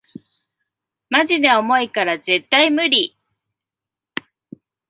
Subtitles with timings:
[1.11, 3.15] マジで重いから絶対ムリ